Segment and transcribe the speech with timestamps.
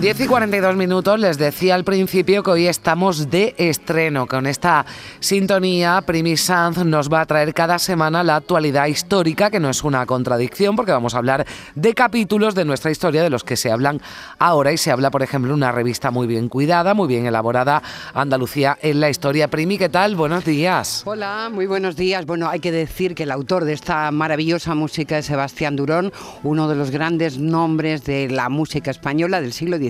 [0.00, 4.28] 10 y 42 minutos, les decía al principio que hoy estamos de estreno.
[4.28, 4.86] Con esta
[5.18, 9.82] sintonía, Primi Sanz nos va a traer cada semana la actualidad histórica, que no es
[9.82, 11.44] una contradicción, porque vamos a hablar
[11.74, 14.00] de capítulos de nuestra historia de los que se hablan
[14.38, 14.70] ahora.
[14.70, 17.82] Y se habla, por ejemplo, una revista muy bien cuidada, muy bien elaborada,
[18.14, 19.48] Andalucía en la historia.
[19.48, 20.14] Primi, ¿qué tal?
[20.14, 21.02] Buenos días.
[21.06, 22.24] Hola, muy buenos días.
[22.24, 26.12] Bueno, hay que decir que el autor de esta maravillosa música es Sebastián Durón,
[26.44, 29.87] uno de los grandes nombres de la música española del siglo XIX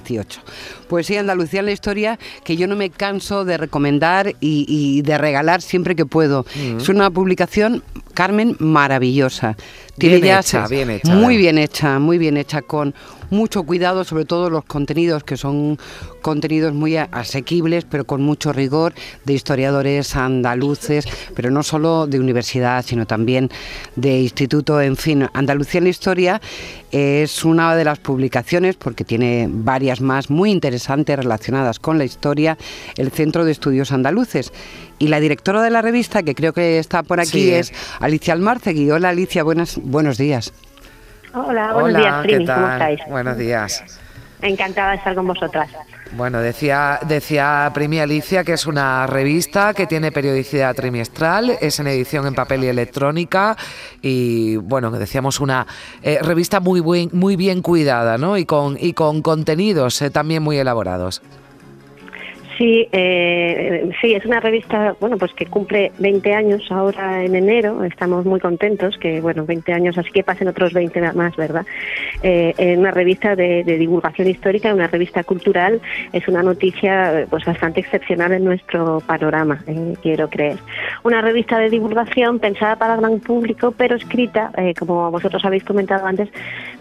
[0.89, 5.19] pues sí, Andalucía en la historia que yo no me canso de recomendar y, de
[5.19, 6.45] regalar siempre que puedo.
[6.55, 6.79] Mm.
[6.79, 7.83] Es una publicación,
[8.15, 9.57] Carmen, maravillosa.
[9.99, 11.15] Tiene bien hecha, bien hecha.
[11.15, 12.95] Muy bien hecha, muy bien hecha, con
[13.31, 15.79] mucho cuidado, sobre todo los contenidos, que son
[16.23, 22.85] contenidos muy asequibles, pero con mucho rigor, de historiadores andaluces, pero no solo de universidad,
[22.85, 23.51] sino también
[23.97, 25.29] de instituto, en fin.
[25.33, 26.41] Andalucía en la Historia
[26.91, 32.57] es una de las publicaciones, porque tiene varias más muy interesantes relacionadas con la historia,
[32.97, 34.53] el Centro de Estudios Andaluces.
[34.99, 38.91] Y la directora de la revista, que creo que está por aquí, es Alicia Almarcegui.
[38.91, 40.53] Hola Alicia, buenas, buenos días.
[41.35, 43.01] Hola, buenos días, Primi, ¿cómo estáis?
[43.09, 44.01] Buenos días.
[44.41, 45.69] Encantada de estar con vosotras.
[46.13, 51.87] Bueno, decía, decía Primi Alicia que es una revista que tiene periodicidad trimestral, es en
[51.89, 53.57] edición en papel y electrónica
[54.01, 55.67] y bueno, decíamos una
[56.03, 56.81] eh, revista muy,
[57.13, 58.39] muy bien cuidada ¿no?
[58.39, 61.21] y, con, y con contenidos eh, también muy elaborados.
[62.59, 67.85] Sí, eh, sí, es una revista, bueno, pues que cumple 20 años ahora en enero.
[67.85, 71.65] Estamos muy contentos que, bueno, 20 años, así que pasen otros 20 más, ¿verdad?
[72.25, 75.81] Eh, en una revista de, divulgación histórica, una revista cultural,
[76.13, 80.57] es una noticia, pues bastante excepcional en nuestro panorama, eh, quiero creer.
[81.05, 86.05] Una revista de divulgación pensada para gran público, pero escrita, eh, como vosotros habéis comentado
[86.07, 86.29] antes,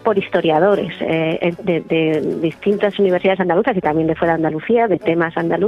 [0.02, 5.36] por historiadores de, de distintas universidades andaluzas y también de fuera de Andalucía, de temas
[5.36, 5.67] andaluces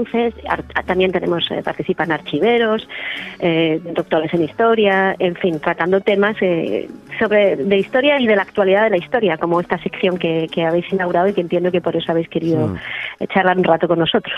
[0.86, 2.88] también tenemos, eh, participan archiveros,
[3.38, 6.88] eh, doctores en historia, en fin, tratando temas eh,
[7.18, 10.92] sobre de historia y de la actualidad de la historia, como esta sección que, habéis
[10.92, 13.24] inaugurado y que entiendo que por eso habéis querido mm.
[13.32, 14.34] charlar un rato con nosotros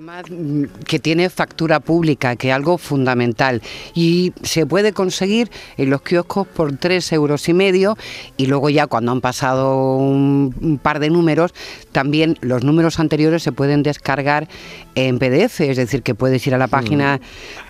[0.00, 3.62] mm, que tiene factura pública, que es algo fundamental.
[3.94, 7.96] Y se puede conseguir en los kioscos por tres euros y medio.
[8.36, 11.52] Y luego ya cuando han pasado un par de números,
[11.92, 14.48] también los números anteriores se pueden descargar
[14.94, 17.20] en PDF, es decir, que puedes ir a la página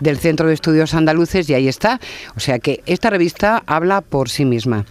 [0.00, 2.00] del Centro de Estudios Andaluces y ahí está.
[2.36, 4.84] O sea que esta revista habla por sí misma.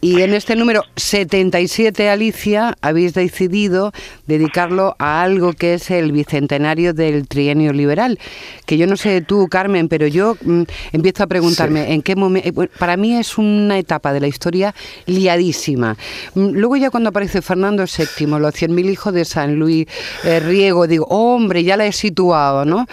[0.00, 3.92] Y en este número 77, Alicia, habéis decidido
[4.28, 8.18] dedicarlo a algo que es el bicentenario del trienio liberal.
[8.64, 12.62] Que yo no sé tú, Carmen, pero yo mm, empiezo a preguntarme en qué momento.
[12.62, 14.72] Eh, para mí es una etapa de la historia
[15.06, 15.96] liadísima.
[16.34, 19.86] Mm, luego, ya cuando aparece Fernando VII, los 100.000 hijos de San Luis
[20.22, 22.86] eh, Riego, digo, hombre, ya la he situado, ¿no?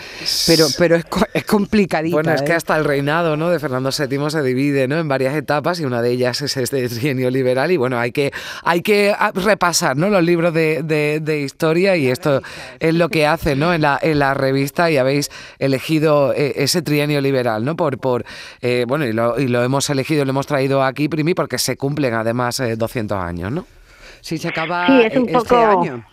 [0.47, 2.16] Pero, pero es, es complicadita.
[2.16, 2.55] Bueno, es que ¿eh?
[2.55, 3.51] hasta el reinado ¿no?
[3.51, 4.97] de Fernando VII se divide ¿no?
[4.97, 8.31] en varias etapas y una de ellas es este genio liberal y bueno, hay que,
[8.63, 10.09] hay que ah, repasar ¿no?
[10.09, 12.41] los libros de, de, historia y esto
[12.79, 13.73] es lo que hace ¿no?
[13.73, 15.29] en, la, en la revista y habéis
[15.59, 17.75] elegido eh, ese trienio liberal, ¿no?
[17.75, 18.25] Por, por
[18.61, 21.78] eh, bueno, y lo, y lo hemos elegido, lo hemos traído aquí, Primi, porque se
[21.78, 23.66] cumplen además 200 eh, años, ¿no?
[24.22, 26.05] Sí, se acaba este año.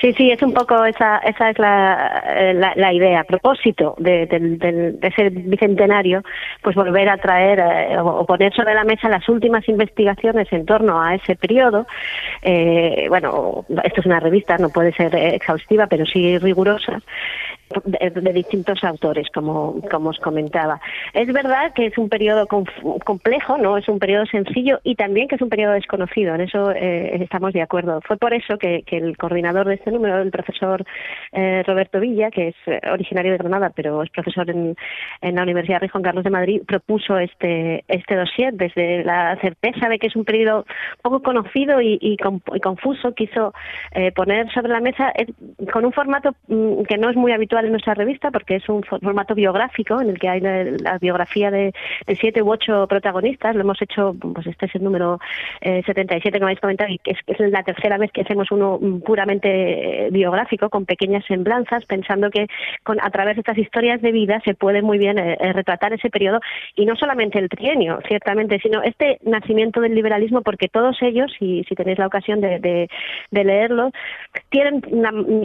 [0.00, 4.26] Sí, sí, es un poco esa, esa es la, eh, la, idea, a propósito de,
[4.26, 6.22] de, ese bicentenario,
[6.62, 11.02] pues volver a traer eh, o poner sobre la mesa las últimas investigaciones en torno
[11.02, 11.86] a ese periodo.
[12.42, 17.00] Eh, bueno, esto es una revista, no puede ser exhaustiva, pero sí rigurosa
[17.84, 20.80] de, distintos autores, como, como os comentaba.
[21.12, 25.36] Es verdad que es un periodo complejo, no es un periodo sencillo y también que
[25.36, 28.00] es un periodo desconocido, en eso eh, estamos de acuerdo.
[28.02, 30.84] Fue por eso que, el coordinador de este número, el profesor
[31.32, 34.76] eh, Roberto Villa, que es eh, originario de Granada, pero es profesor en,
[35.20, 39.88] en la Universidad de Juan Carlos de Madrid, propuso este, este dossier desde la certeza
[39.88, 40.66] de que es un periodo
[41.02, 43.52] poco conocido y, y, confuso, quiso
[44.14, 45.12] poner sobre la mesa
[45.72, 48.82] con un formato mm, que no es muy habitual en nuestra revista porque es un
[48.82, 51.72] formato biográfico en el que hay la, biografía de,
[52.20, 53.54] siete u ocho protagonistas.
[53.54, 55.18] Lo hemos hecho, pues este es el número
[55.62, 60.06] 77 eh, como habéis comentado y es, es la tercera vez que hacemos uno puramente
[60.06, 62.46] eh, biográfico con pequeñas semblanzas, pensando que
[62.82, 66.10] con, a través de estas historias de vida se puede muy bien eh, retratar ese
[66.10, 66.40] periodo
[66.76, 71.64] y no solamente el trienio, ciertamente, sino este nacimiento del liberalismo porque todos ellos, y
[71.68, 73.90] si tenéis la ocasión de, de, leerlo,
[74.50, 74.82] tienen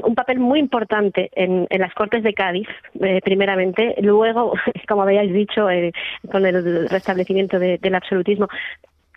[0.04, 2.68] un papel muy importante en, las Cortes de Cádiz,
[3.00, 4.56] eh, primeramente, luego,
[4.90, 5.94] como habéis dicho, eh,
[6.30, 8.50] con el restablecimiento del absolutismo,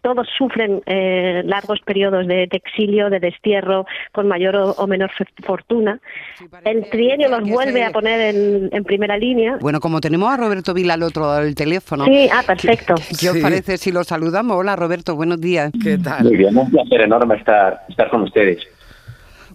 [0.03, 5.11] todos sufren eh, largos periodos de, exilio, de destierro, con mayor o, menor
[5.43, 5.99] fortuna.
[6.65, 8.37] el trienio los vuelve a poner
[8.71, 9.59] en, primera línea.
[9.61, 12.05] Bueno, como tenemos a Roberto Vila al otro lado del teléfono.
[12.05, 12.95] Sí, ah, perfecto.
[13.21, 14.57] ¿Qué, os parece si lo saludamos?
[14.57, 15.73] Hola, Roberto, buenos días.
[15.83, 16.23] ¿Qué tal?
[16.23, 18.65] Muy bien, un placer enorme estar, estar con ustedes.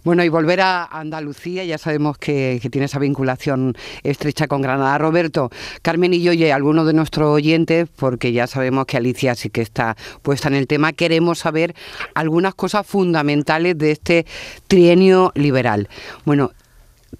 [0.03, 4.97] Bueno, y volver a Andalucía, ya sabemos que, tiene esa vinculación estrecha con Granada.
[4.97, 5.51] Roberto,
[5.83, 9.61] Carmen y yo y algunos de nuestros oyentes, porque ya sabemos que Alicia sí que
[9.61, 11.75] está puesta en el tema, queremos saber
[12.15, 14.25] algunas cosas fundamentales de este
[14.67, 15.87] trienio liberal.
[16.25, 16.49] Bueno,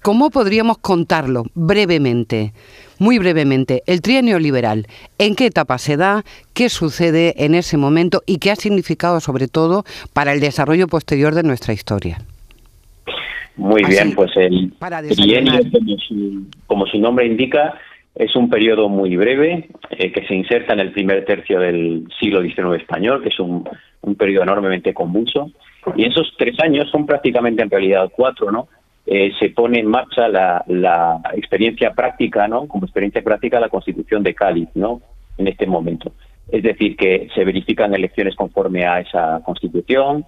[0.02, 2.52] ¿cómo podríamos contarlo brevemente?
[2.98, 4.88] Muy brevemente, el trienio liberal,
[5.18, 6.24] ¿en qué etapa se da?
[6.52, 8.24] ¿Qué sucede en ese momento?
[8.26, 12.24] ¿Y qué ha significado sobre todo para el desarrollo posterior de nuestra historia?
[13.56, 15.60] Muy bien, pues el trienio,
[16.66, 17.74] como su, nombre indica,
[18.14, 22.42] es un periodo muy breve eh, que se inserta en el primer tercio del siglo
[22.42, 23.68] XIX español, que es un,
[24.00, 25.50] un periodo enormemente convulso.
[25.96, 28.68] Y esos tres años son prácticamente en realidad cuatro, ¿no?
[29.04, 32.68] Eh, se pone en marcha la, la, experiencia práctica, ¿no?
[32.68, 35.00] Como experiencia práctica la Constitución de Cádiz, ¿no?
[35.38, 36.12] En este momento.
[36.50, 40.24] Es decir, que se verifican elecciones conforme a esa Constitución,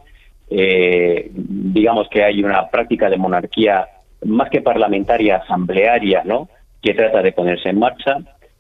[0.51, 3.87] eh, digamos que hay una práctica de monarquía
[4.25, 6.49] más que parlamentaria, asamblearia, ¿no?
[6.85, 8.19] que trata de ponerse en marcha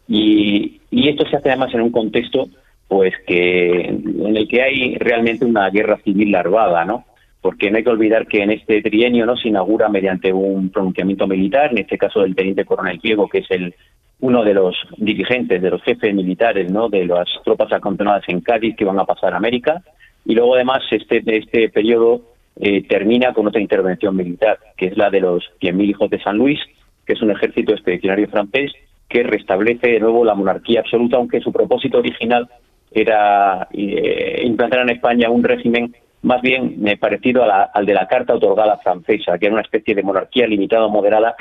[0.09, 2.49] y, esto se hace además en un contexto
[2.89, 7.05] pues que en el que hay realmente una guerra civil larvada, ¿no?
[7.41, 11.27] Porque no hay que olvidar que en este trienio no se inaugura mediante un pronunciamiento
[11.27, 13.75] militar, en este caso del teniente coronel Diego, que es el
[14.21, 16.89] uno de los dirigentes, de los jefes militares, ¿no?
[16.89, 19.83] De las tropas acantonadas en Cádiz que van a pasar a América,
[20.25, 22.23] y luego además este, este periodo
[22.61, 26.39] eh, termina con otra intervención militar, que es la de los 100.000 hijos de San
[26.39, 26.61] Luis,
[27.05, 28.73] que es un ejército expedicionario francés
[29.09, 32.49] que restablece de nuevo la monarquía absoluta, aunque su propósito original
[32.91, 38.35] era eh, implantar en España un régimen más bien eh, parecido al de la Carta
[38.35, 41.35] otorgada francesa, que era una especie de monarquía limitada o moderada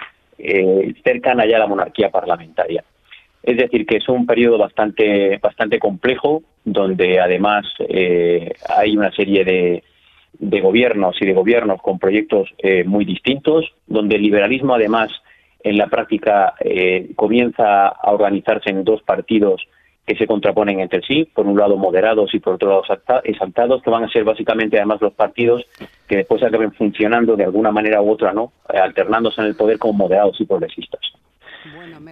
[1.04, 2.84] cercana ya a la monarquía parlamentaria.
[3.44, 9.44] Es decir, que es un periodo bastante, bastante complejo, donde además eh, hay una serie
[9.44, 9.84] de,
[10.40, 15.12] de, gobiernos y de gobiernos con proyectos eh, muy distintos, donde el liberalismo además
[15.62, 19.62] en la práctica eh, comienza a organizarse en dos partidos
[20.06, 22.84] que se contraponen entre sí, por un lado moderados y por otro lado
[23.24, 25.66] exaltados, que van a ser básicamente además los partidos
[26.08, 28.52] que después acaben funcionando de alguna manera u otra, ¿no?
[28.68, 31.02] alternándose en el poder como moderados y progresistas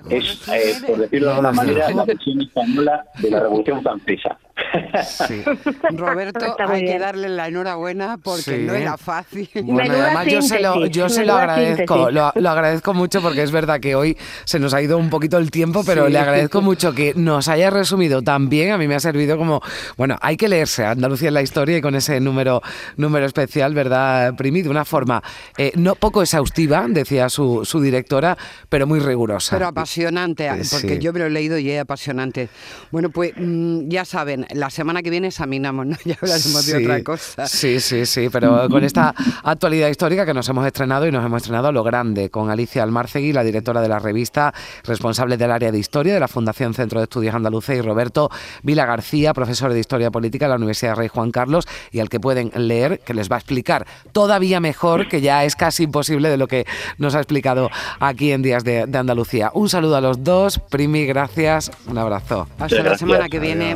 [0.10, 4.38] es, eh, por decirlo de alguna manera, la versión española de la Revolución Francesa.
[5.92, 9.50] Roberto, hay que darle la enhorabuena porque no era fácil.
[9.72, 13.80] Bueno, además yo se lo, yo se lo agradezco, lo, agradezco mucho porque es verdad
[13.80, 17.14] que hoy se nos ha ido un poquito el tiempo, pero le agradezco mucho que
[17.16, 18.72] nos haya resumido tan bien.
[18.72, 19.62] A mí me ha servido como,
[19.98, 22.62] bueno, hay que leerse Andalucía en la historia y con ese número,
[22.98, 24.62] número especial, ¿verdad, Primi?
[24.62, 25.24] De una forma
[25.58, 28.38] eh, no poco exhaustiva, decía su, su directora,
[28.70, 29.56] pero muy rigurosa.
[29.56, 32.50] Pero apasionante, porque yo me lo he leído y es apasionante.
[32.92, 35.98] Bueno, pues mm, ya saben, la semana que viene examinamos, ¿no?
[36.06, 37.48] Ya hablaremos de otra cosa.
[37.48, 41.42] Sí, sí, sí, pero con esta actualidad histórica que nos hemos estrenado y nos hemos
[41.42, 45.72] estrenado a lo grande, con Alicia Almarcegui, la directora de la revista, responsable del área
[45.72, 48.30] de historia de la Fundación Centro de Estudios Andaluces, y Roberto
[48.64, 52.20] Vila García, profesor de Historia Política de la Universidad Rey Juan Carlos, y al que
[52.20, 56.38] pueden leer, que les va a explicar todavía mejor, que ya es casi imposible de
[56.38, 56.66] lo que
[56.98, 57.70] nos ha explicado
[58.00, 59.52] aquí en Días de, Andalucía.
[59.54, 62.48] Un saludo a los dos, Primi, gracias, un abrazo.
[62.60, 63.76] Hasta la semana que viene.